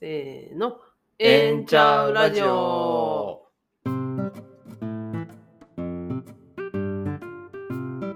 [0.00, 0.78] せーの。
[1.18, 3.48] エンチャウラジオ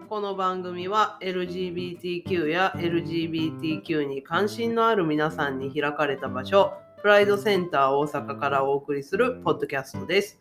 [0.08, 10.38] この番組は LGBTQ や LGBTQ に関心のある皆さんに開かれた場所、プライドセンター大阪からお送りするポッドキャストです。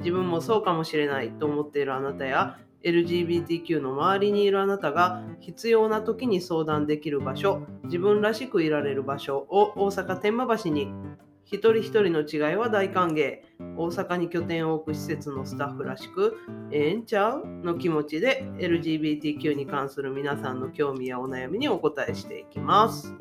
[0.00, 10.92] 自分もそうかもしれないと思っているあなたや LGBTQ の周りにいるあなたが必要な時に相談できる場所、自分らしくいられる場所を大阪天満橋に
[11.44, 13.40] 一人一人の違いは大歓迎。
[13.76, 16.36] 大阪に拠点を置く施設のスタッフらしく、
[16.70, 17.46] ええんちゃう？
[17.46, 23.14] の気持ちで LGBTQ に関する皆さんの興味やお悩みにお答えしていきます。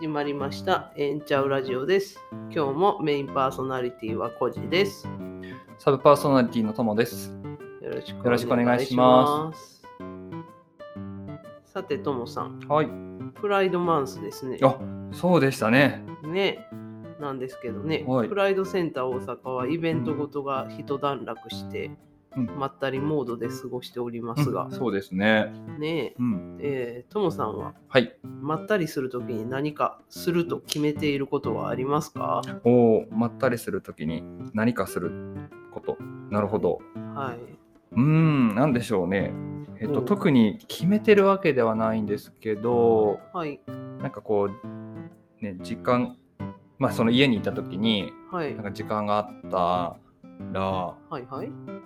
[0.00, 0.92] 始まりました。
[0.96, 2.18] ええんちゃうラジオです。
[2.50, 5.08] 今日もメインパーソナリティはコジです。
[5.84, 7.30] サブパーソナリティのともです。
[7.82, 9.82] よろしくお願いします
[11.66, 12.88] さて、ともさん、はい。
[13.38, 14.56] プライドマンスですね。
[14.62, 14.78] あ、
[15.12, 16.02] そうでしたね。
[16.22, 16.66] ね、
[17.20, 21.90] なんですけどね、はいプライドセンター大阪はイベントごとが一段落して、
[22.34, 25.52] うんまったりモードで過ごしておりますがうん、そうですね。
[25.78, 26.56] ねうん。
[26.60, 28.16] え、えーともさんははい。
[28.40, 32.40] まったりするときに何かすると決めていることはありますか？
[32.64, 35.12] おお、まったりするときに何かする
[35.74, 35.98] こと。
[36.30, 36.80] なるほど。
[37.14, 37.38] はい。
[37.92, 39.32] うーん、なんでしょうね。
[39.80, 40.02] えっと、う？
[40.02, 43.60] ん特に決めてるわけではないんですけど、はい。
[44.00, 46.16] なんかこう、ね、時間、
[46.78, 48.64] まあ、その家にいたときに、はいなん。
[48.64, 49.96] か時間があった
[50.52, 51.46] ら、はいはい。
[51.48, 51.82] うん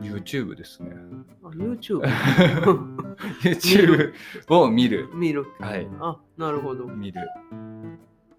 [0.00, 0.96] YouTube ですね。
[1.44, 2.00] あ YouTube?
[3.44, 4.12] YouTube
[4.48, 5.10] を見る。
[5.14, 5.44] 見る。
[5.60, 5.86] はい。
[6.00, 6.86] あ、なるほど。
[6.86, 7.20] 見る。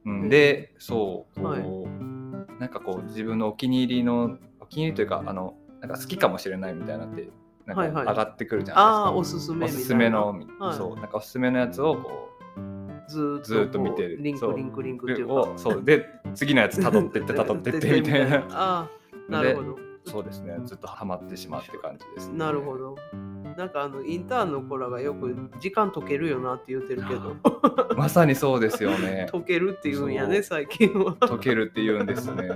[0.06, 1.64] うん、で、そうはい
[2.60, 7.30] なんかこう自分のお気に入りの、お気に入りというか、あの、なんか好きかもしれないみたいなって、
[7.66, 9.04] なんかはいはい上がってくるじゃないですか。
[9.04, 9.80] ああ、おすすめみたいな。
[9.80, 10.28] おすすめの、
[10.60, 12.30] はいそう、なんかおすすめのやつをこ
[13.08, 15.34] ずーっとずーっと見てるリンクリンクリンクっていうう、か。
[15.34, 18.38] をそう、で、次のやつ辿ってって辿ってってみたいな。
[18.52, 18.90] ああ、
[19.32, 19.78] なるほど。
[20.06, 22.38] そうですね、ずっとハマってしまうって感じです、ね。
[22.38, 22.78] なるほ。
[22.78, 22.96] ど。
[23.58, 27.36] なんかあのインターンの子らがよく時間解けるよなって言ってるけど、
[27.98, 29.28] まさにそうですよね。
[29.32, 31.16] 解けるって言うんやね、最近は。
[31.16, 32.48] 解けるって言うんですね。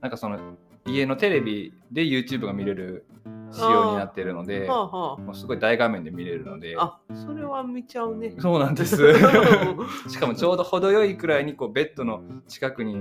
[0.00, 0.38] なんかその
[0.86, 3.04] 家のテレビで YouTube が見れる
[3.52, 6.76] 仕様になってるので、はあはもうすごい大画面で見れるので。
[6.78, 6.98] あ。
[7.08, 8.34] あ、それは見ちゃうね。
[8.38, 8.96] そうなんです。
[10.08, 12.96] しかもちょうど程よいくらいにこうベッドの近くに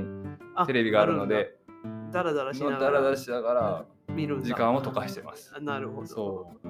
[0.55, 1.55] あテレビがあるので、
[2.11, 3.85] だらだらしながらダラダラしながら
[4.41, 5.53] 時間を溶かしてます。
[5.55, 6.07] あなるほど。
[6.07, 6.69] そう。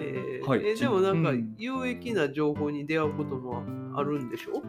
[0.00, 3.62] えーはいえでもなんかうん有益な情報に出会うことも
[3.94, 4.62] あるんでしょ、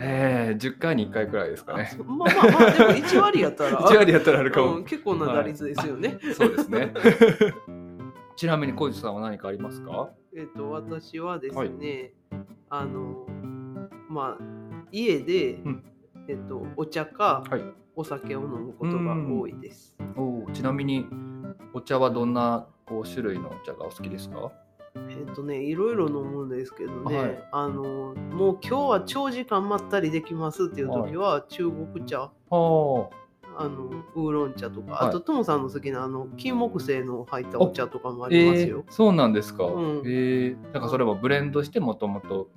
[0.00, 1.90] えー、10回に1回くらいですかね。
[2.04, 4.76] まあまあまあでも1割やったら 1割やったらあるかも。
[4.76, 6.18] うん、結構な打率ですよね。
[6.34, 6.92] そうですね。
[8.36, 10.10] ちなみに小路さんは何かありますか？
[10.36, 12.12] えっと私はですはいね、
[12.68, 13.26] あの
[14.10, 14.44] まあ
[14.92, 15.84] 家で、うん
[16.28, 17.62] えっとお茶かはい。
[17.98, 19.96] お酒を飲むことが多いです。
[20.16, 21.06] おーちなみに
[21.72, 24.52] お茶はどんなこう種類のお茶がお好きですか？
[25.10, 33.26] えっとねいろいろ飲むんですけどね、はいあのもう今日は長時間まったりできますっていう時は中国茶、ああ。
[33.58, 38.84] あのウーロン茶とか、はいあとトモさんの好きなあの金木犀の入ったお茶とかもありますよ。
[38.86, 39.64] えーそうなんですか。
[39.64, 42.50] うんえー、なんかそれもブレンドしてもともと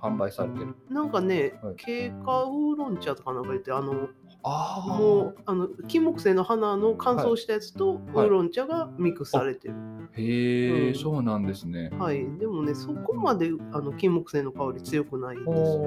[0.00, 0.74] 販売されてる。
[0.90, 3.96] なんかね、はい経過ウーロン茶とかなんか言ってあのあ
[4.44, 8.26] もうあの金木犀の花の乾燥したやつとウはい。
[8.26, 9.74] ーロン茶がミックスされてる。
[10.12, 10.94] へえ、うん。
[10.94, 11.90] そうなんですね。
[11.98, 15.78] はい、でもねそこまであの金木犀の香り強くないんです。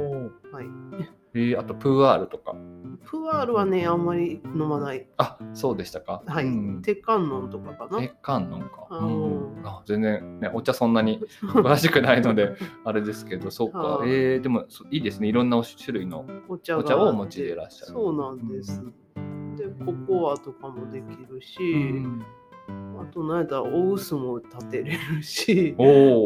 [0.51, 0.66] はい、
[1.34, 2.56] えー、あとプーアールとか。
[3.06, 5.08] プワールはねあんまり飲まない。
[5.18, 6.24] あそうでしたか？
[6.26, 8.00] はい、うん、鉄観音とかかな。
[8.00, 8.88] 鉄観音か。
[8.90, 11.22] あうーん、あ全然ねお茶そんなに
[11.54, 13.80] 詳しくないのであれですけどそうか。
[13.80, 14.10] はい。
[14.10, 15.28] えー、でもそいいですね。
[15.28, 16.80] いろんな種類のお茶が。
[16.80, 17.92] お茶をお持ちでいらっしゃる。
[17.94, 18.84] そうなんです。
[19.56, 22.26] でココアとかもできるし、うん
[23.00, 25.84] あとなんやったらお薄も立てれるし、コ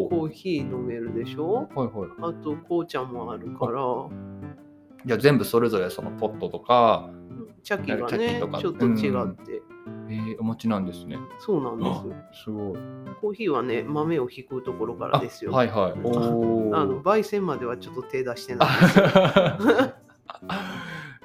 [0.09, 1.67] ーヒー飲めるでしょ？
[1.75, 2.09] はいはい。
[2.19, 3.83] あと紅茶もあるから、
[5.05, 7.09] じゃあ全部それぞれそのポットとか、
[7.63, 8.59] 茶器がねとか。
[8.59, 9.61] ちょっと違って、
[10.09, 11.17] えー、お持ちなんですね。
[11.39, 11.85] そうなんで
[12.33, 12.43] す。
[12.43, 12.73] すごい。
[13.21, 15.51] コーヒーはね豆を引くところからですよ。
[15.51, 15.93] はいはい。
[16.03, 18.69] おおあの焙煎まではちょっと手出してない。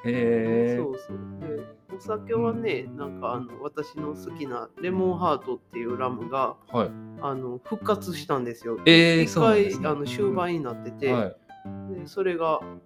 [0.04, 1.18] へえそうそう。
[1.40, 1.64] で
[1.96, 6.90] お酒はねなんかあの私の好きなレモンハートっていうラムがはい。
[7.22, 8.78] あの復活したんですよ。
[8.84, 9.88] えー、一回、ね。
[9.88, 11.36] あの終盤になってて、はい。
[11.94, 12.76] でそれが復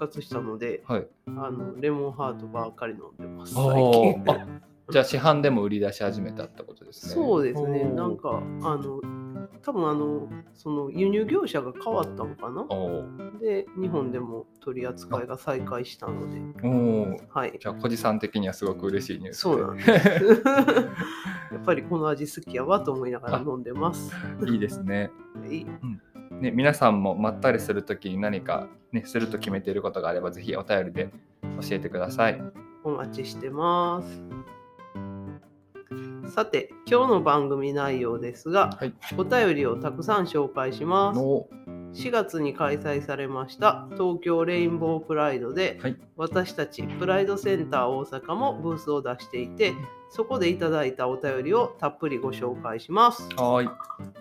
[0.00, 1.06] 活したのではい。
[1.26, 3.54] あのレモンハートばっかり飲んでます。
[3.54, 4.24] 最お近。
[4.90, 7.14] じゃあ市販でも売り出し始めたってことですね。
[7.14, 7.84] そうですね。
[7.84, 9.00] なんかあの
[9.62, 12.62] 多分あのその輸入業者が変わったのかな？
[12.62, 13.04] お
[13.40, 16.40] で日本でも取り扱いが再開したので。
[16.66, 17.20] おおー。
[17.30, 17.56] はい。
[17.60, 19.90] じゃあ小路さん的にはすごく嬉しいニュースそうなんです。
[21.52, 24.12] やっぱりこの味好きやわと思いながら飲んでます。
[24.46, 25.10] いいですね。
[25.38, 25.66] はい
[26.40, 31.10] ね皆さんもまったりするときに何かねすると決めていることがあればぜひお便りで
[31.42, 32.42] 教えてください。
[32.82, 34.22] お待ちしてます。
[36.32, 38.94] さて今日の番組内容ですがはい。
[39.16, 41.20] お便りをたくさん紹介します。
[41.20, 41.46] の
[41.92, 45.96] 4月に開催されました東京レインボープライドで、はい。
[46.16, 49.74] 私たちプライドセンター大阪もブースを出していて
[50.08, 53.22] そこでいただいたお便りをたっぷりご紹介します。
[53.36, 54.19] はーい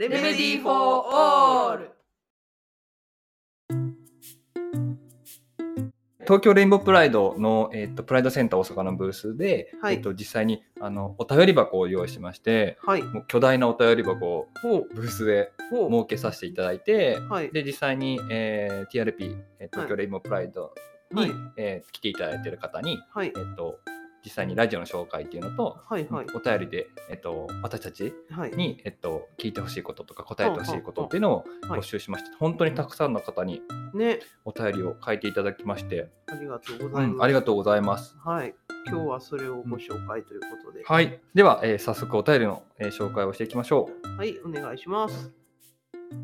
[0.00, 1.90] レメディー・フォー・オール。
[6.20, 9.96] 東京レインボープライドの、えっとプライドセンター大阪のブースで、はい。
[9.96, 13.02] えっと実際にあのお便り箱を用意しましてはい。
[13.02, 14.48] もう巨大なお便り箱を
[14.94, 15.90] ブースでほう。
[15.90, 17.50] 設けさせていただいて、はい。
[17.50, 20.72] で実際に、えー TRP えー東京レインボープライド
[21.10, 21.30] に、はい。
[21.58, 23.26] えー来ていただいている方に、はい。
[23.26, 23.78] えっと
[24.24, 26.26] 実際にラジオの紹介っていうのと、はいはい。
[26.34, 28.50] お便りで、えっと私たちはい。
[28.52, 33.62] に、えっと、聞いてほしいこととか答えてほしいことっていうのをはい募集しまして、本当にたくさんの方に
[33.94, 34.20] ね。
[34.44, 38.16] お便りを書いていただきまして、ありがとうごうんざいます、ありがとうございます。
[38.18, 38.54] はい。
[38.86, 45.28] 今日はそれをご紹介ということで、はい、では、えー早速お便りの、えー紹介をしていきましょはい、お願いします。
[45.28, 45.32] う。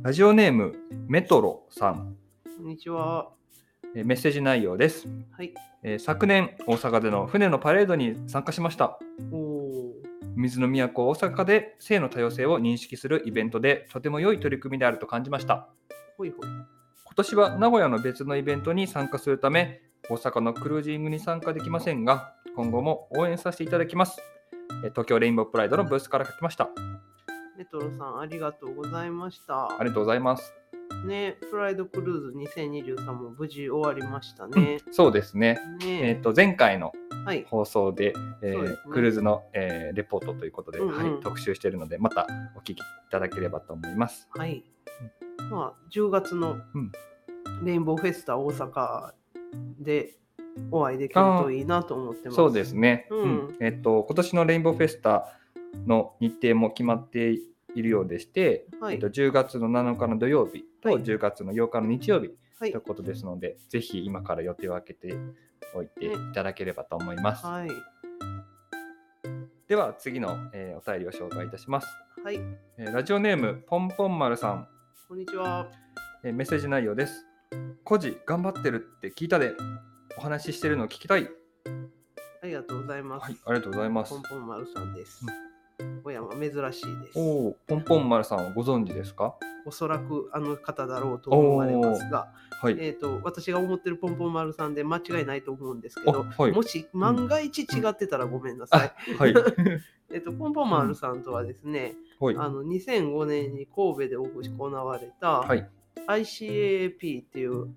[0.02, 0.74] ラジオネーム
[1.08, 2.16] メトロさん、
[2.56, 3.28] こんにちは。
[3.30, 3.35] えー
[4.04, 5.54] メッセージ内容です、はい。
[5.82, 8.98] えー昨年大阪での船のパレードに参加しました。
[9.32, 9.92] おお
[10.36, 15.68] 水の都大阪で性の多様性を認識するイベントでとても良い取り組みであると感じました。
[16.18, 16.40] ほいほい。
[16.46, 24.20] 今年は名古屋の別のイベントに参加するため大阪のクルージングに参加できませんが今後も応援させていただきます。
[24.84, 26.68] え東京レインボープライドのブースから書きました
[27.56, 29.66] メトロさんありがとうございました。
[29.66, 30.52] ありがとうございます、
[31.06, 34.78] ねプライドクルーズ2023も無事終わりましたね。
[34.90, 35.58] そうですね。
[35.82, 36.92] えっ、ねと前回の
[37.24, 37.46] はい。
[37.48, 38.12] 放送で、
[38.42, 38.78] えーそうですね。
[38.92, 41.12] クルーズの、えーレポートということで、うんうん。
[41.14, 42.26] はい、特集しているのでまた
[42.56, 42.76] お聞きい
[43.10, 44.28] ただければと思います。
[44.30, 44.62] はい。
[45.50, 46.92] まあ、10月のうん。
[47.64, 49.12] レインボーフェスタ大阪
[49.80, 50.16] で
[50.70, 52.36] お会いできるといいなと思ってます。
[52.36, 53.56] そうですね、うん。
[53.60, 55.32] えっ、と今年のレインボーフェスタ
[55.86, 57.38] の日程も決まって
[57.74, 65.14] いるようでして、はいえっと、10月の7日の土曜日とはい10月の8日の日曜日はいということですので、ぜひ今から予定を空けて
[65.74, 67.44] おいていただければと思います。
[67.44, 67.68] はい。
[69.68, 71.86] では次の、えーお便りを紹介いたします、
[72.24, 72.40] はい。
[72.78, 74.68] えーラジオネームポンポン丸さん、
[75.08, 75.68] こんにちは。
[76.24, 77.26] えーメッセージ内容です。
[77.84, 79.52] コジ頑張ってるって聞いたで
[80.18, 81.28] お話ししてるのを聞きたい。
[82.42, 83.24] ありがとうございます。
[83.24, 84.22] はい、ありがとうございますポン。
[84.22, 85.26] ポン丸さんです。
[86.04, 87.18] 小山珍しいです。
[87.18, 89.34] おお、ポンポン丸さんはご存知ですか？
[89.64, 92.28] おそらくあの方だろうと思われますが、
[92.62, 92.76] はい。
[92.78, 99.14] えっ、と、私が思ってるポンポン丸さんで間違いないと思うんですけど、あはいもし万が一違ってたらごめんなさい。
[99.14, 99.34] はい。
[100.12, 102.36] えっと、ポンポン丸さんとはですね、はい。
[102.36, 105.68] あの2005年に神戸で行われた、はい。
[106.06, 107.74] ICAAP っていう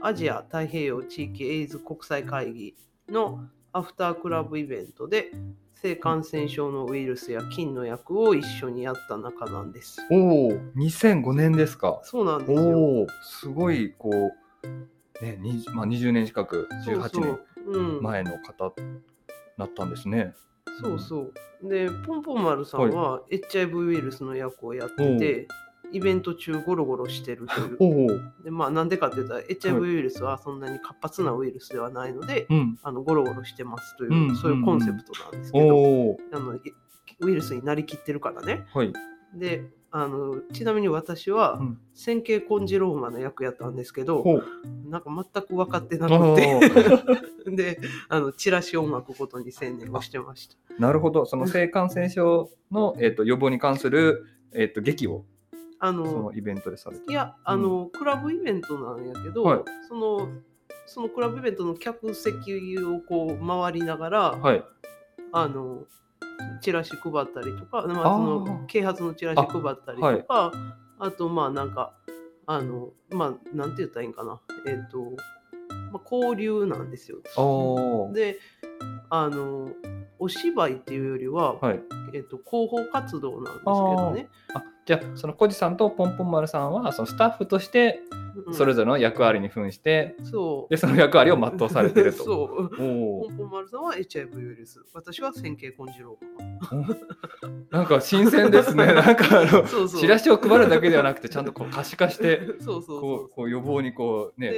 [0.00, 2.76] アジア太平洋地域エイズ国際会議
[3.08, 5.32] のアフタークラブイベントで
[5.82, 9.98] 性感染症のウイルスや菌の薬を一緒にやった中なんです。
[10.10, 12.00] おお、2005年ですか。
[12.02, 12.60] そうなんですよ。
[12.60, 18.72] おお、すごいこうね、にまあ20年近く18年前の方
[19.58, 20.34] だったんですね。
[20.80, 21.34] そうそう。
[21.62, 25.48] で、ポンポン丸さんは HIV ウイルスの役をやってて、
[25.92, 27.76] イベント中ゴロゴロしてるという。
[27.80, 32.78] おお、で、まあなんでかっていうと、HIV ウイルスはそんなに活発なウイルスではないので、うん。
[32.82, 35.66] あのゴロゴロしてますという、うんそういうコンセプトなんですけど、
[36.32, 36.60] あのい
[37.20, 38.64] ウイルスになりきってるからね。
[38.72, 38.92] はい。
[39.34, 44.44] で、あのちなみに私はうん線形コンジローマの役やったんですけど、ほう。
[44.90, 50.56] なんか全く分かってなあくて、ー で、あのチラシを巻くことに専念をしてました。
[50.78, 51.24] なるほど。
[51.24, 55.24] その性感染症のえっと予防に関するえっと劇を
[55.88, 57.10] あそののイベントでされて。
[57.10, 60.28] いや、あの、クラブイベントなんやけど、はいその
[60.88, 64.64] そのクラブイベントの客席をこう回りながら、はい。
[65.32, 65.84] あの
[66.60, 70.52] チラシ配ったりとか、まあ、あーその啓発のチラシ配ったりとか
[70.98, 71.94] あ,、とまあなんか
[72.46, 75.00] あのまあなんて言ったらいいんかなえっ、と、
[75.92, 77.18] まあ、交流なんですよ。
[78.12, 78.38] で
[79.10, 79.70] あの
[80.18, 81.80] お芝居っていうよりは、はい。
[82.14, 84.28] えっと広報活動なんですけどね。
[84.86, 88.00] じゃあそのコジさんとポンポン丸さんはそのスタッフとして
[88.46, 88.54] うん。
[88.54, 90.70] それぞれの役割に扮して、そう。
[90.70, 92.22] でその役割を全うされてると。
[92.24, 92.76] そう。
[92.76, 92.84] ポ
[93.30, 94.84] ンポン丸さんは HIV ウイルス。
[94.92, 96.18] 私は線形根治郎
[97.70, 98.86] なんか新鮮ですね。
[98.92, 104.52] なんかあのそうチラシを配るだけではなくてちゃんとこう可視化してこうこう予防にこうね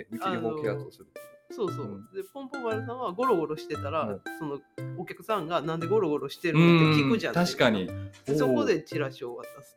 [0.00, 0.04] 予
[0.42, 1.06] 防啓発をする。
[1.50, 4.58] そうそう、うんでポンポン丸さんはゴロゴロしてたら、はいその
[4.96, 7.88] お客さんがなんでゴロゴロしてるうのって聞んくじゃん確かに。
[8.26, 9.76] でそこでチラシを渡す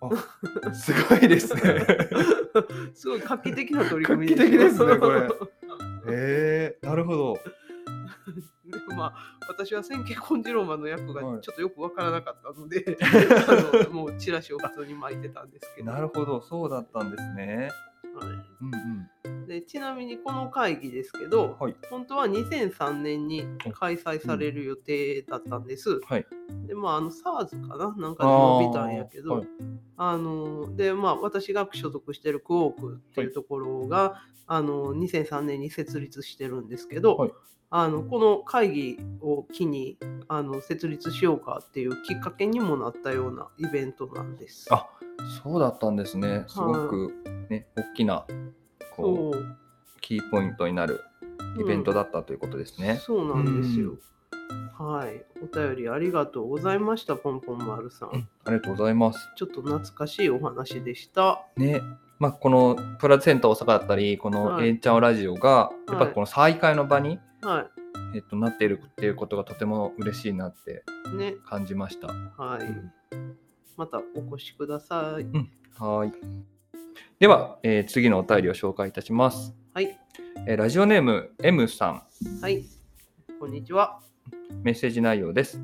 [0.00, 1.86] とすごいですね。
[2.94, 5.28] すごい画期的な取り画組み期的ですねこれで
[6.06, 7.38] えー、なるほど。
[8.88, 15.92] もまあ私は線形根治ローマの役がちはいょっとよくわからなかったので、 あのもうチラシを普通に巻いてたんですけど。
[15.92, 17.70] なるほど、そうだったんですね。
[18.18, 19.44] はうんうん。
[19.44, 21.76] い、でちなみにこの会議ですけど、はい。
[21.90, 26.00] 本当は2003年に開催される予定だったんです。
[26.08, 26.26] はい。
[26.66, 27.94] でまああの SARS かな？
[27.96, 29.48] なんかで伸びたんやけど、はい。
[29.96, 37.32] あのでまあ私が所属してるクオークっていうところが、あの2003年に設立してるんですけど、はい
[37.76, 44.72] あのこの会議を機にあの設立しようかっていうきっかけにもなったようなイベントなんです。
[44.72, 44.88] あ
[45.42, 46.44] そうだったんですね。
[46.46, 47.12] すごく
[47.50, 48.26] ね、大きな
[48.94, 49.56] こう
[50.00, 51.00] キーポイントになる
[51.58, 53.00] イベントだったということですね。
[53.02, 53.96] そうなんですよ。
[54.78, 58.10] はい、お便りありがとうございました、ポンポン丸さん。
[58.10, 59.18] うんありがとうございます。
[59.34, 61.44] ちょっと懐かしいお話でした。
[61.56, 61.80] ね、
[62.18, 67.68] まあ、このプラズセンター大阪だったり、このはい A ちゃんラジオが、やっぱこの再会の場に、は
[68.14, 72.08] えっと、なっているっていうことがとても嬉しいなってい、ね、感じました。
[72.08, 73.14] はい。
[73.76, 75.26] またお越しください。
[75.78, 76.12] はい。
[77.18, 79.54] では、えー次のお便りを紹介いたします。
[79.72, 79.98] はい、
[80.46, 82.02] えーラジオネーム M さん、
[82.40, 82.64] はい、
[83.40, 84.00] こんにちは。
[84.62, 85.60] メッセージ内容です。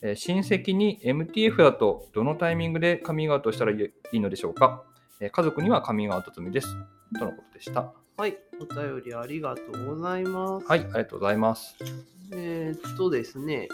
[0.00, 4.82] えー親戚に MTF だとどのタイミングでカミングアウトしたらいいのでしょうか、
[5.22, 6.68] えー家族にはカミングアウト済みです。
[7.18, 7.92] とのことでした。
[8.16, 10.66] はい、お便りありがとうございます。
[10.66, 11.76] はい、ありがとうございます。
[12.32, 13.68] えーっとですね、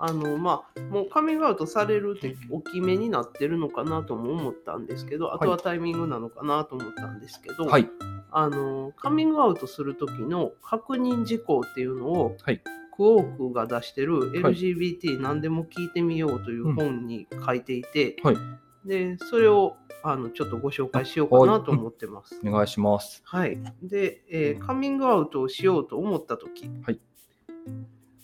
[0.00, 7.88] あの、まあ、もうカミングアウトされるってお決めになってるのかなとも思ったんですけど、あとはタイミングなのかなと思ったんですけど、はい、
[8.32, 12.60] あの、カミングアウトする時の確認事項っていうのを、はい
[12.94, 18.36] クオークが出してるはい LGBT 何でも聞いてみようという本に書いていて、はい
[18.84, 22.40] で、それをあのちょっとご紹介しようかなと思ってます。
[22.44, 23.22] お願いします。
[23.24, 23.58] はい。
[23.82, 27.00] で、えーカミングアウトをしようと思ったとき、はい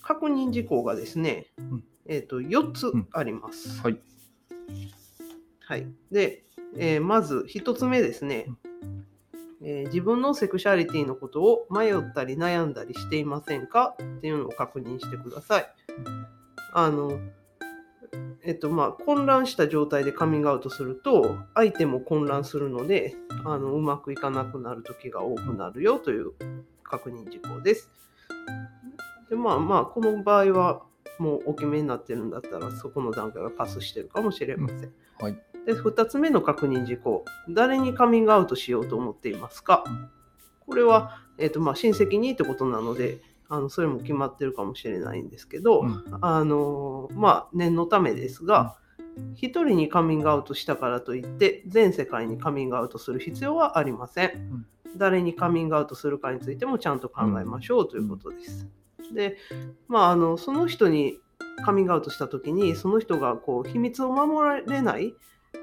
[0.01, 3.79] 確認事項がですね、んえー、と4つんあります。
[3.81, 3.99] はい、
[5.59, 5.87] はい。
[6.11, 6.43] で、
[6.77, 8.47] えーまず1つ目ですね、
[9.61, 13.95] えー自分のセクシャリティのことを迷ったり悩んだりしていませんか？
[14.01, 15.73] っていうのを確認してください。
[16.73, 17.19] あの、
[18.43, 26.31] えっとまあ、混乱した状態でカミングアウトすると相手も混乱するのであのうまくいかなくなる時が多くなるよという
[26.83, 27.91] 確認事項です。
[29.29, 30.81] でまあまあこの場合は
[31.19, 34.93] もうお決めになってるんだったらそこの段階はパスしてるかもしれません。
[35.19, 39.83] はい、で2つ目の確認事項誰にカミングアウトしようと思っていますか？
[40.65, 48.77] これは、えっとまあ、親戚にってことなのであのそれも決まってるかもしれないんですけど、うんあのまあ念のためですが、
[49.35, 54.65] 一人にカミングアウトしたからといって全世界にカミングアウトする必要はありません。
[54.97, 58.67] 誰にカミングアウトするかについてもちゃんと考えましょうということです。
[59.13, 59.37] で、
[59.87, 61.19] まあ、あのその人に
[61.65, 65.15] カミングアウトした時にその人がこう秘密を守られない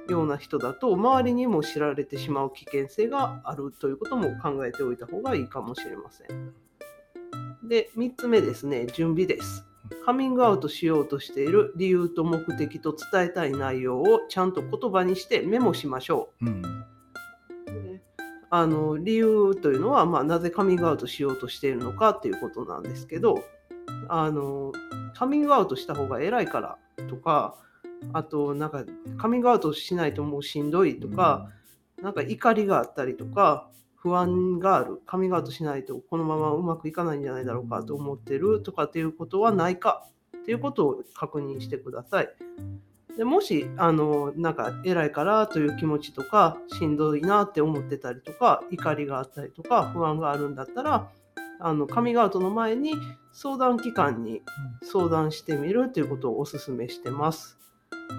[0.09, 6.66] ような人だと周りにも知られてしまう危険性があるということも考えておいた方がいいかもしれません。
[7.67, 9.65] で、3つ目ですね、準備です。
[10.05, 16.63] カミングアウトしようとしている理由と目的と伝えたい内容をちゃんと言葉にしてメモしましょうん、う。
[17.67, 18.03] で
[18.51, 23.45] あの理由というのは、まあ、なぜカミングアウトしようとしているのかっていうことなんですけど
[24.09, 24.73] あの
[25.15, 27.57] カミングアウトした方が偉いからとか
[28.13, 28.85] あとなんか
[29.19, 31.49] カミングアウトしないともうしんどいとか、
[32.03, 42.29] なんか怒りがあったりとか不安があるカミングアウトしないとこのままうまくいかないんじゃないだろうかと思ってるとかっていうことはないかっていうことを確認してください。
[43.17, 51.11] でもしあのなんか偉いからという気持ちとかしんどいなって思ってたりとか怒りがあったりとか不安があるんだったら
[51.59, 52.93] あのカミングアウトの前に
[53.33, 54.43] 相談機関に
[54.83, 57.59] 相談してみるということをお勧めしてます。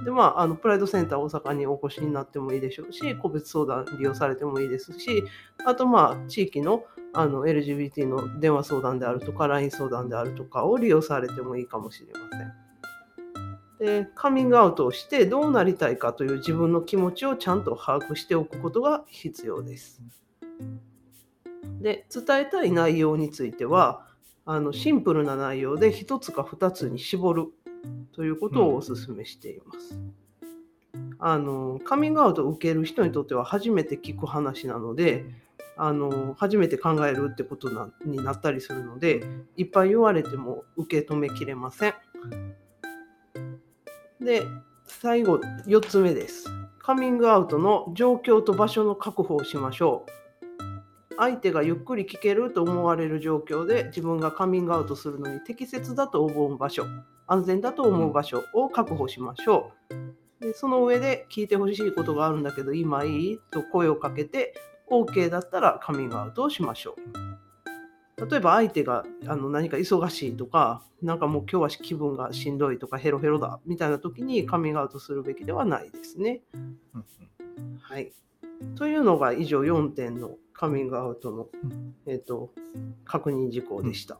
[0.03, 5.23] でまあ、あのプライドセンター大阪にお越しになってもいいでしょうし個別相談利用されてもいいですし
[5.65, 14.01] あとまあ地域のあの LGBT の電話相談であるとか LINE 相談であるとかを利用されてもいいかもしれません。
[14.03, 20.01] でカミングアウトをしてどうなりたいかという自分の気持ちをちゃんと把握しておくことが必要です。
[21.81, 24.05] で伝えたい内容については
[24.45, 27.47] あのシンプルな内容で1つか2つに絞る
[28.13, 29.99] ということをお勧めしています。
[31.19, 35.25] あのカミングアウトを受ける人にとっては初めて聞く話なので
[35.75, 39.23] あの初めて考えるってことなになったりするので
[39.55, 41.93] いっぱい言われても受け止めきれません。
[44.19, 44.43] で
[44.85, 46.45] 最後4つ目です。
[46.79, 50.26] カミングアウトの状況と場所の確保をしましょう。
[51.17, 56.85] 相手がゆっくり聞けると思われる状況で自分がカミングアウトするのに適切だと思う場所
[57.27, 59.71] 安全だと思う場所を確保しましょ
[60.39, 60.45] う。
[60.45, 64.53] でその上で聞いてほしいことがあるんだけど今いいと声をかけて
[64.89, 66.95] OK だったらカミングアウトをしましょ
[68.19, 68.25] う。
[68.29, 76.41] 例えば相手があの何か忙しいとかなんかもう今日は気分がしんどいとかヘロヘロだみたいな時にカミングアウトするべきではないですね。
[76.53, 76.77] うん
[77.79, 78.11] はい、
[78.75, 82.51] というのが以上4点のカミングアウトの、うんえー、と
[83.05, 84.19] 確認事項でした。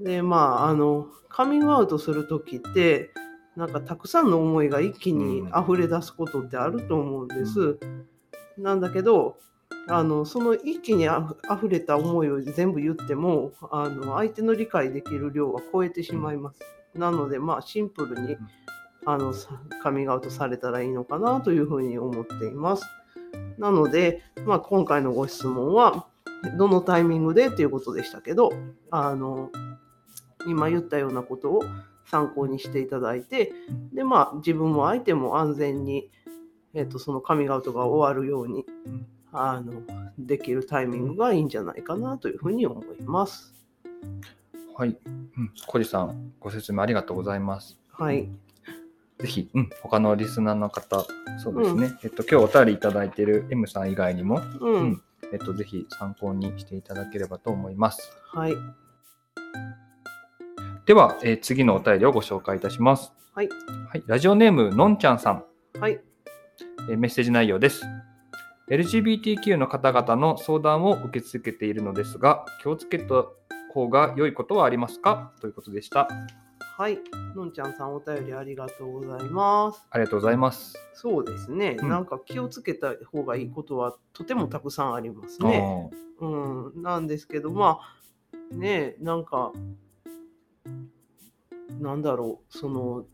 [0.00, 3.10] でまああのカミングアウトする時って
[3.56, 7.78] なんかたくさんの思いが一気に溢れ出すことってあると思うんです。
[8.56, 9.36] なんだけど
[9.88, 16.60] あのその一気にあふ溢れた思いを全部言ってもあの相手の理解できる量は超えてしまいます。
[16.94, 18.36] なのでまあシンプルに
[19.06, 22.84] あのさカミングアウトされたらいいのかなというふうに思っています。
[23.60, 26.06] なので、まあ、今回のご質問は
[26.56, 28.50] どのタイミングでっていうことでしたけど
[28.90, 29.50] あの
[30.46, 31.62] 今言ったようなことを
[32.06, 33.52] 参考にしていただいて
[33.92, 36.10] でまあ自分も相手も安全に、
[36.74, 39.82] えっとそのカミングアウトが終わるようにうんあの
[40.18, 43.54] できるタイミングがいいんじゃないかなというふうに思います。
[44.76, 44.98] はい。
[45.06, 45.52] うん。
[45.66, 47.78] 小路さん、ご説明ありがとうございます。
[47.92, 48.28] はい、
[49.20, 51.04] ぜひ、うん、他のリスナーの方、
[51.38, 51.92] そうですね。
[52.02, 58.10] えっと、今日お便りいただいている M さん以外にも、うん、うんえっと、ぜひ参考にしていただければと思います。
[58.32, 58.56] はい、
[60.86, 63.12] では、えー次のお便りをご紹介いたします。
[63.34, 63.48] はい、
[63.88, 64.02] はい。
[64.06, 65.44] ラジオネーム、のんちゃんさん。
[65.78, 66.00] はい、
[66.88, 67.82] えーメッセージ内容です。
[68.68, 73.24] LGBTQ の方々の相談を受け続けているのですが、気をつけた
[73.72, 75.32] 方が良いことはありますか？
[75.40, 76.08] ということでした。
[76.80, 76.98] はい、
[77.36, 79.86] のんちゃんさんお便りありがとうございます。
[79.90, 80.78] ありがとうございます。
[80.94, 81.90] そうですね、うん。
[81.90, 85.90] なんか気をつけた方がいいことはとてもたくさんありますね。
[86.22, 89.52] あーうん、なんですけど、まあ、ねえ、なんか、
[91.78, 93.04] なんだろう、その、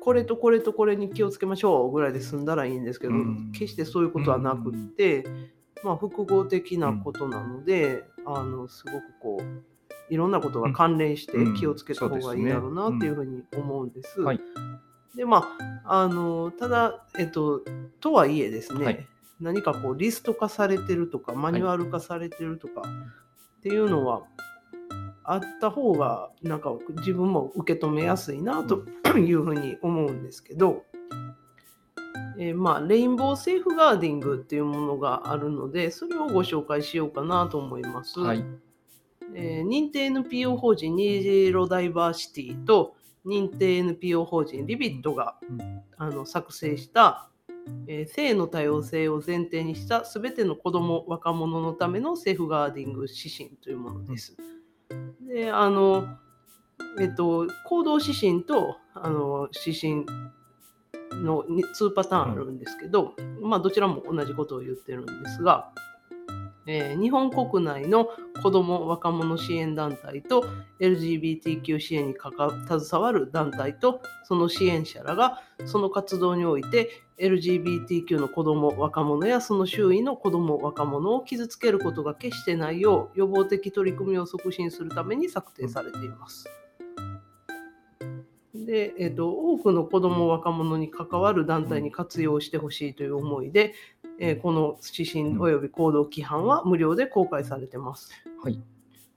[0.00, 3.52] これとこれとこれに気をつけましょうぐらいで済んだらいいんですけど、うん。
[3.52, 5.26] 決してそういうことはなくって、
[5.84, 9.71] まあ、複合的なことなので、あの、すごくこう、
[10.12, 11.54] いろんなことが関連してうん。
[11.54, 14.20] 気をつけた方がいいだろうなっていうふうに思うんです。
[14.20, 14.40] はい。
[15.16, 17.62] で、まあ、あの、ただ、えっと、
[18.00, 19.08] とはいえですね、はい。
[19.42, 22.82] 何かこうリスト化されてるとかマニュアル化されてるとか
[23.58, 24.22] っていうのは
[25.24, 28.84] あった方がなんか自分も受け止めやすいなと
[29.18, 30.84] いうふうに思うんですけど、
[32.38, 38.20] えーまあレインボーセーフガーディングっていうものがあるのでそれをご紹介しようかなと思います。
[38.20, 38.44] はい。
[39.34, 45.82] えー認定 NPO 法人ニージーロダイバーシティと認定 NPO 法人 ReBit が、うん。
[45.96, 47.28] あの作成した、
[47.86, 54.36] えー性の多様性を前提にしたすべての子ども若者のためのセーフガーディング指針というものです。
[55.28, 56.08] であの
[56.98, 60.06] えっと行動指針とあの指針
[61.22, 65.70] の2パターンあるんですけど、まあどちらも同じことを言ってるんですが、
[66.66, 68.08] えー日本国内の
[68.42, 70.44] 子ども若者支援団体と
[70.80, 86.48] LGBTQ 支援に携わる団体とその支援者らがその活動において LGBTQ の子ども若者やその周囲の子ども若者を傷つけることが決してないよう予防的取り組みを促進するために策定されています。
[88.64, 93.74] で、えっと多くの子ども若者に関わる団体に活用してほしいという思いで、
[94.18, 98.10] えーこの指針及び行動規範は無料で公開されてます。
[98.42, 98.60] はい。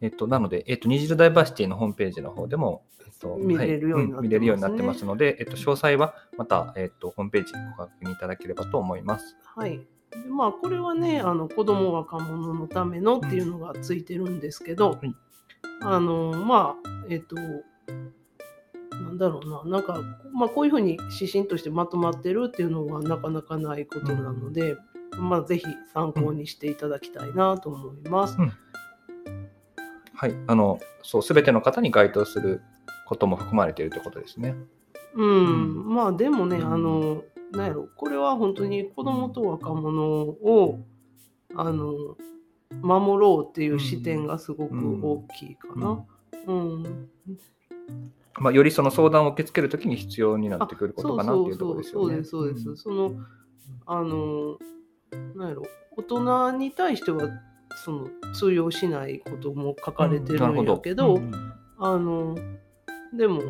[0.01, 4.21] えっと、なので、えっと、ニジルダイバーシティのホームページの方でも、えっと、見れるようになってますね。
[4.21, 4.21] はい。
[4.21, 4.23] ん。
[4.23, 9.37] 見れるようになってますので、えっと、詳細はまた、えっと、ホームページご確認いただければと思います。
[9.55, 9.79] はい。
[10.11, 15.15] でまあこれはねあの子ども若者のためのっていうのがついてるんですけど、はい。
[15.81, 17.35] あのまあえっと
[19.15, 19.77] なんだろうな。
[19.77, 20.01] なんか、
[20.33, 24.75] まあ、こういうふうに指針としてまとまってるっていうのはなかなかないことなので、
[25.17, 28.37] まあ、ぜひ参考にしていただきたいなと思います。
[30.13, 30.35] はい。
[30.47, 32.61] あの、そう、すべての方に該当する
[33.07, 34.55] ことも含まれているということですね。
[35.13, 40.79] うん、うまあでもね、あの、なんやろ、これは本当に子供と若者を、
[41.55, 42.17] あの、
[42.81, 46.05] 守ろうっていう視点がすごく大きいかな。
[46.47, 47.09] うん。
[48.37, 52.15] まあ、よりその相談を受け付けるときに必要になあってくることかなっていうところですよね。
[52.15, 52.83] そうです、そうです、そうです。
[52.83, 53.11] その、
[53.85, 54.57] あの、
[55.35, 55.63] なんやろ、
[55.95, 57.29] 大人に対しては、
[57.83, 61.31] その通用しないことも書かれてるんやけど、うん
[61.77, 62.37] あの
[63.13, 63.41] でも、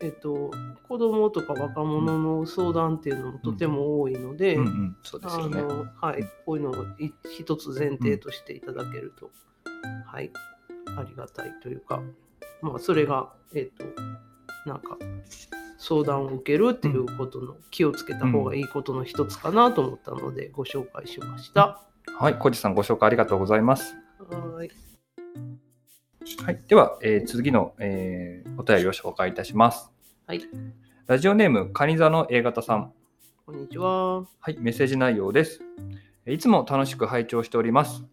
[0.00, 0.50] えっと、
[0.88, 4.56] 子供とか若者の相談っていうのもとても多いので、
[5.02, 5.62] そうですね。
[5.62, 9.30] のはい、こういうのをい一つ前提としていただけると、
[10.06, 10.30] はい、
[10.96, 12.02] ありがたいというか、
[12.64, 13.84] まあ、それが、えっと、
[14.64, 14.96] なんか、
[15.76, 21.82] 相談を受けるっていうことの気をつけた方がいいことの一つかなと思ったので、ご紹介しました。
[22.18, 23.94] はい、小路さんご紹介ありがとうございます。
[24.30, 24.70] はい。
[26.42, 29.90] はい、では、えー次の、えーお便りを紹介いたします。
[30.26, 30.40] はい、
[31.06, 32.94] ラジオネーム、カニ座の A 型さん。
[33.44, 34.20] こんにちは。
[34.20, 35.60] はい、メッセージ内容です。
[36.26, 38.04] いつも楽しく拝聴しております。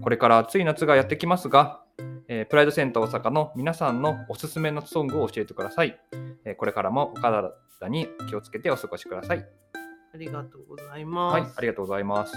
[0.00, 1.82] これから暑い夏がやってきますが、
[2.30, 5.98] えープライドセンター大阪の皆さんのおすすめのソングを教えてください。
[6.44, 7.54] えーこれからもお体
[7.88, 9.46] に気をつけてお過ごしください。
[10.12, 11.40] ありがとうございます。
[11.40, 12.36] はい、ありがとうございます。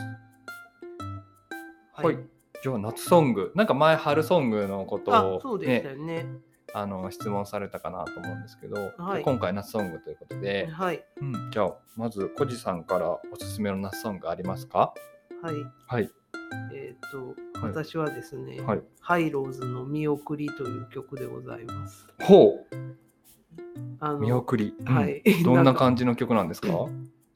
[1.94, 2.20] はいはい、
[2.64, 6.26] じゃあ夏ソング、なんか前春ソングのことあ、を、そうでしたね、よね。
[6.74, 11.04] あの質問されたかなと思うんですけど、はい今回夏ソングということで、はい。
[11.20, 14.94] うん、じゃあまず小路さんからおすすめの夏ソングありますか？
[15.44, 15.56] はい。
[15.86, 16.10] はい。
[16.74, 17.72] えっ、と、はい。
[17.72, 18.82] 私はですね、はい。
[19.00, 22.08] ハイローズの見送りという曲でございます。
[22.22, 22.66] ほ
[24.00, 24.86] あう見送り、うん。
[24.86, 25.22] はい。
[25.44, 26.68] どんな感じの曲なんですか？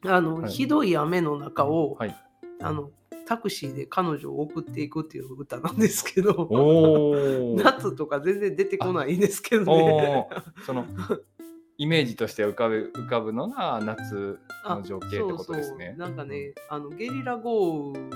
[0.05, 0.51] あの、はい。
[0.51, 2.15] ひどい雨の中を、はい。
[2.61, 2.91] あの
[3.27, 6.47] タクシーで彼女を送っていくっていう歌なんですけど、
[7.57, 10.29] 夏とか全然出てこないんですけどおね。
[10.31, 10.63] ー。
[10.63, 10.85] その
[11.77, 15.95] イメージとして浮かぶ浮かぶのが夏の情景ってことですね。
[15.97, 16.15] そうそう。
[16.15, 18.09] なんかね、あのゲリラ豪雨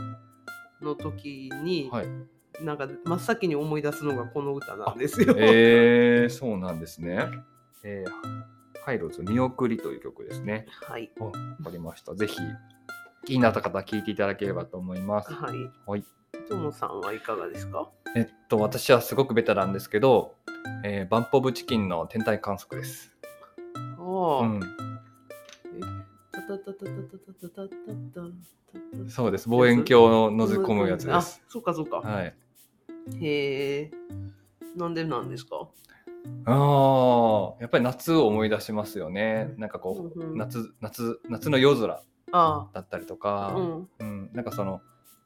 [0.81, 2.07] の時に、はい。
[2.61, 5.33] なんか真っ先に思い出すのがこの歌なんですよ。
[5.37, 7.25] えー、そうなんですね。
[7.83, 10.65] えー、ハイローズ見送りという曲ですね。
[10.81, 11.09] はい。
[11.19, 11.37] わか
[11.71, 12.15] りました。
[12.15, 12.37] ぜひ
[13.25, 15.31] 気になった方は聞いていただければと思います。
[15.31, 15.55] はい。
[15.85, 16.03] はい。
[16.49, 17.89] ともさんはいかがですか？
[18.15, 20.35] えっと私はすごくベタなんですけど、
[20.83, 23.15] えーバンプオブチキンの天体観測です。
[23.97, 24.59] ああ、うん、
[29.09, 29.49] そうです。
[29.49, 31.97] 望遠鏡を覗き込むやつであ。、そうかそうか。
[31.97, 32.35] はい。
[33.21, 33.91] へえ。
[34.75, 35.67] なんでなんですか
[36.45, 39.53] ああ、やっぱり夏を思い出しますよね。
[39.57, 43.89] なんかこう、うんうん夏夏夏の夜空だったりと、か、うん。
[43.99, 44.81] うん、なんかその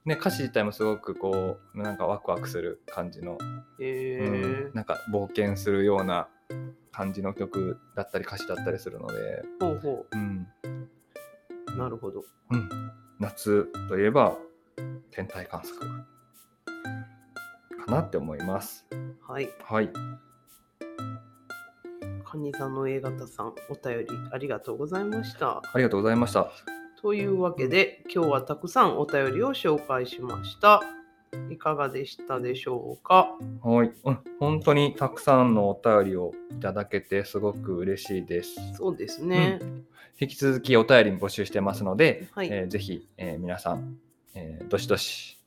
[0.06, 3.38] ね歌詞自体もすごくこうなんかワクワクする感じの、
[3.80, 4.74] へえうん、。
[4.74, 6.28] なんか冒険するような
[6.92, 10.48] 感じの曲だったり歌詞だったりするので、ほうほううん。
[11.78, 12.24] なるほど。
[12.52, 12.70] うん、
[13.20, 14.38] 夏といえば
[15.12, 15.80] 天体観測
[17.86, 18.86] かなって思います。
[19.28, 19.50] はい。
[19.64, 19.90] はい、
[22.24, 25.58] カニ座の A 型さん、お便りありがとうございました。
[25.58, 26.52] ありがとうございました。
[27.02, 30.82] というわけで、今日はたくさんお便りを紹介しました。
[31.50, 33.36] いかがでしたでしょうか？
[33.62, 38.56] はい、うん、本当にたくさんのお便りをいただけてすごく嬉しいです。
[38.76, 39.60] そうですね。
[40.20, 43.98] 引き続きお便りも募集してますので、はいえーぜひ、えー皆さん、
[44.36, 45.40] えーどしどし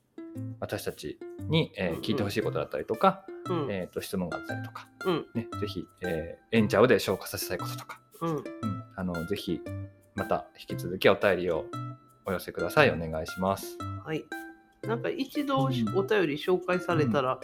[0.59, 1.17] 私たち
[1.49, 3.67] に、えーうんうん聞いてほしいことだったりとか、うん。
[3.71, 5.25] えーと質問があったりとか、うん。
[5.33, 8.35] ね、ぜひ、えーエンチャウで消化させたいこととか、うん。
[8.35, 8.43] うん、
[8.95, 9.61] あのぜひ
[10.15, 11.65] また引き続きお便りを
[12.25, 12.91] お寄せください。
[12.91, 13.77] お願いします。
[14.05, 14.23] はい。
[14.87, 17.39] なんか一度おうん便り紹介されたら、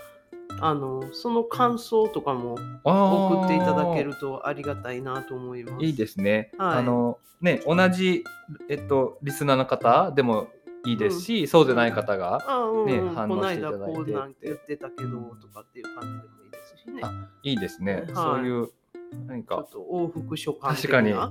[0.62, 5.86] あのその感想とかも送っていただけるとありがたいなと思います。
[5.86, 6.52] いいですね。
[6.58, 6.78] はい。
[6.80, 8.24] あのね同じ
[8.70, 10.48] えっとリスナーの方でも
[10.86, 12.88] いいですし、そうでない方が、あうんうん。
[12.88, 13.96] ねこの反応していた間だいて。
[13.96, 17.02] こうなんて言ってたけどとかっていう感じでもいいですしね。
[17.04, 17.94] あいいですね。
[17.94, 18.14] はい。
[18.14, 18.70] そういう
[19.28, 21.30] 何かちょっと往復書簡的確かにな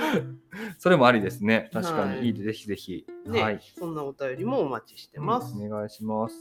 [0.78, 1.70] それもありですね。
[1.72, 3.06] 確かに、はいい、いでぜひぜひ。
[3.26, 3.60] ね、はい。
[3.78, 5.54] そんなお便りもお待ちしてます。
[5.56, 6.36] うんお願いします。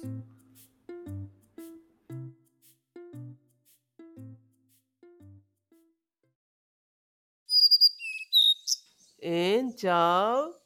[9.21, 10.64] ええんちゃう？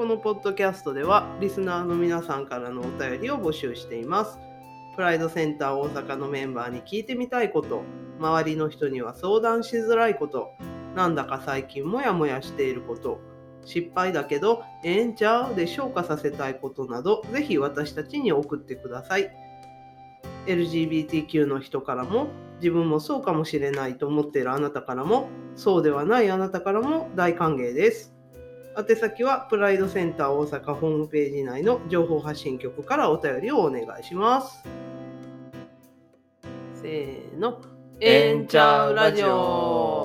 [0.00, 4.38] このポッドキャストではリスナーの皆さんからのお便りを募集しています。
[4.96, 7.82] プライドセンター大阪のメンバーに聞いてみたいこと、
[8.18, 10.52] 周りの人には相談しづらいこと、
[10.96, 13.20] なんだか最近モヤモヤしていること、
[13.66, 19.30] 失敗だけどええんちゃうで消化させたいことなど、ぜひ私たちに送ってください。
[20.46, 28.14] LGBTQ の人からも自分もそうかもしれないと思っているあなたからもそうではないあなたからも大歓迎です。
[28.76, 34.62] 宛先はプライドセンター大阪ホームページ内の情報発信局からお便りをお願いします。
[36.74, 37.60] せーの、
[38.00, 39.99] エンチャウラジオ